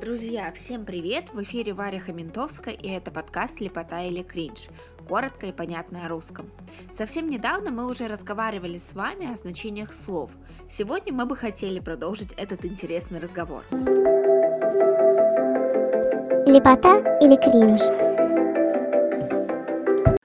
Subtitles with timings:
[0.00, 1.32] Друзья, всем привет!
[1.32, 4.68] В эфире Варя Хаментовская и это подкаст «Лепота или кринж»
[5.08, 6.50] коротко и понятно о русском.
[6.92, 10.30] Совсем недавно мы уже разговаривали с вами о значениях слов.
[10.68, 13.64] Сегодня мы бы хотели продолжить этот интересный разговор.
[16.46, 17.80] Лепота или кринж?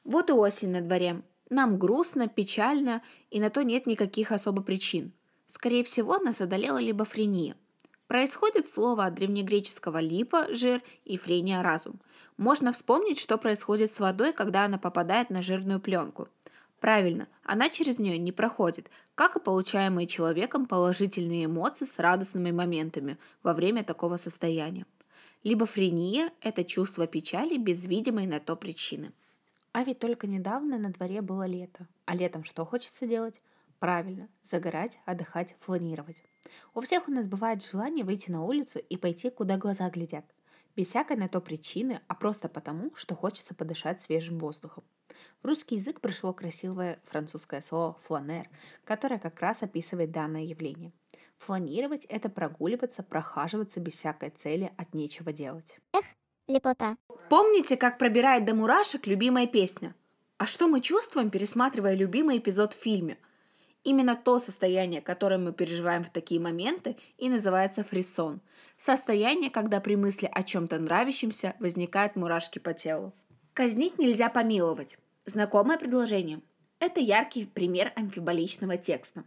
[0.04, 1.22] Вот и осень на дворе.
[1.50, 5.14] Нам грустно, печально, и на то нет никаких особо причин.
[5.48, 7.56] Скорее всего, нас одолела либофрения–
[8.12, 12.02] Происходит слово от древнегреческого липа, жир и френия разум.
[12.36, 16.28] Можно вспомнить, что происходит с водой, когда она попадает на жирную пленку.
[16.82, 23.18] Правильно, она через нее не проходит, как и получаемые человеком положительные эмоции с радостными моментами
[23.44, 24.86] во время такого состояния.
[25.44, 29.14] Либо френия– это чувство печали без видимой на то причины.
[29.72, 31.88] А ведь только недавно на дворе было лето.
[32.04, 33.42] А летом что хочется делать?
[33.82, 36.24] Правильно, загорать, отдыхать, фланировать.
[36.76, 40.24] У всех у нас бывает желание выйти на улицу и пойти, куда глаза глядят.
[40.76, 44.84] Без всякой на то причины, а просто потому, что хочется подышать свежим воздухом.
[45.42, 48.48] В русский язык пришло красивое французское слово «фланер»,
[48.86, 50.92] которое как раз описывает данное явление.
[51.40, 55.80] Фланировать– это прогуливаться, прохаживаться без всякой цели от нечего делать.
[55.94, 56.06] Эх,
[56.48, 56.98] лепота.
[57.32, 59.96] Помните, как пробирает до мурашек любимая песня?
[60.38, 63.18] А что мы чувствуем, пересматривая любимый эпизод в фильме–
[63.84, 68.42] Именно то состояние, которое мы переживаем в такие моменты, и называется фрисон.
[68.78, 73.14] Состояние, когда при мысли о чем-то нравящемся возникают мурашки по телу.
[73.54, 75.00] Казнить нельзя помиловать.
[75.26, 76.42] Знакомое предложение.
[76.80, 79.24] Это яркий пример амфиболичного текста.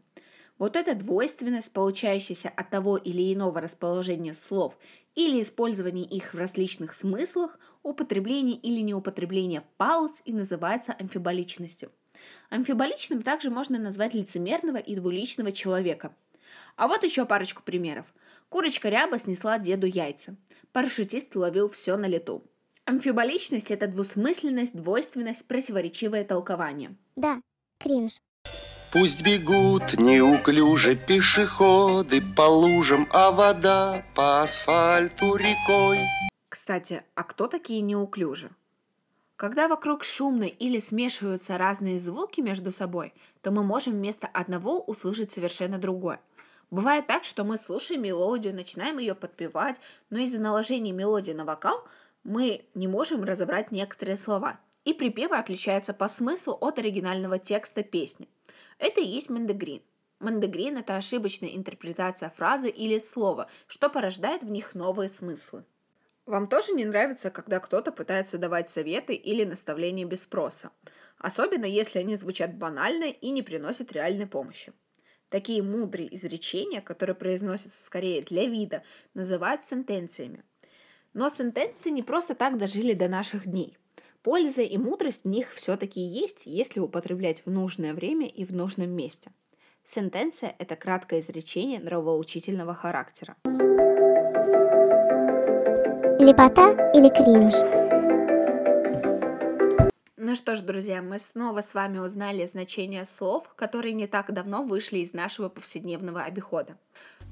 [0.56, 4.77] Вот эта двойственность, получающаяся от того или иного расположения слов
[5.16, 11.91] или использования их в различных смыслах, употребление или неупотребление пауз и называется амфиболичностью–
[12.50, 16.14] Амфиболичным также можно назвать лицемерного и двуличного человека.
[16.77, 18.06] А вот еще парочку примеров.
[18.48, 20.36] Курочка ряба снесла деду яйца.
[20.72, 22.44] Парашютист ловил все на лету.
[22.84, 26.97] Амфиболичность– это двусмысленность, двойственность, противоречивое толкование.
[27.16, 27.41] Да,
[27.78, 28.19] кринж.
[28.93, 35.99] Пусть бегут неуклюже пешеходы по лужам, а вода по асфальту рекой.
[36.49, 38.50] Кстати, а кто такие неуклюже?
[39.37, 43.12] Когда вокруг шумно или смешиваются разные звуки между собой,
[43.43, 46.21] то мы можем вместо одного услышать совершенно другое.
[46.71, 51.84] Бывает так, что мы слушаем мелодию, начинаем ее подпевать, но из-за наложения мелодии на вокал
[52.23, 58.28] мы не можем разобрать некоторые слова, и припевы отличаются по смыслу от оригинального текста песни.
[58.78, 59.83] Это и есть мендегрин.
[60.21, 65.65] Мендегрин– это ошибочная интерпретация фразы или слова, что порождает в них новые смыслы.
[66.27, 70.71] Вам тоже не нравится, когда кто-то пытается давать советы или наставления без спроса,
[71.19, 74.73] особенно если они звучат банально и не приносят реальной помощи.
[75.29, 80.45] Такие мудрые изречения, которые произносятся скорее для вида, называют сентенциями.
[81.12, 83.77] Но сентенции не просто так дожили до наших дней.
[84.23, 88.91] Польза и мудрость в них все-таки есть, если употреблять в нужное время и в нужном
[88.91, 89.31] месте.
[89.85, 93.37] Сентенция– это краткое изречение нравоучительного характера.
[96.25, 97.53] Лепота или кринж?
[100.17, 104.65] Ну что ж, друзья, мы снова с вами узнали значение слов, которые не так давно
[104.65, 106.79] вышли из нашего повседневного обихода.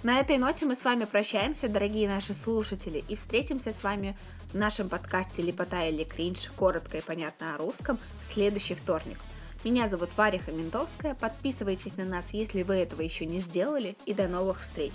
[0.03, 4.15] На этой ноте мы с вами прощаемся, дорогие наши слушатели, и встретимся с вами
[4.53, 6.51] в нашем подкасте «Лепота или кринж.
[6.55, 9.17] Коротко и понятно о русском» в следующий вторник.
[9.65, 11.15] Меня зовут Варя Хаментовская.
[11.15, 14.93] Подписывайтесь на нас, если вы этого еще не сделали, и до новых встреч!